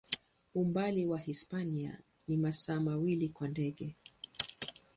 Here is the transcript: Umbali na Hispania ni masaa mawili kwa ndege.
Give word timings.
Umbali 0.55 1.05
na 1.05 1.17
Hispania 1.17 1.99
ni 2.27 2.37
masaa 2.37 2.79
mawili 2.79 3.29
kwa 3.29 3.47
ndege. 3.47 3.95